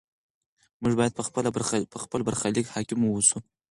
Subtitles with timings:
[0.81, 1.13] موږ باید
[1.95, 3.37] په خپل برخلیک حاکم واوسو.